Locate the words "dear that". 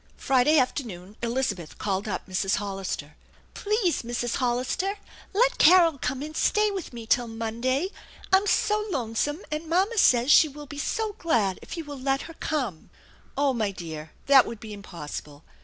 13.69-14.47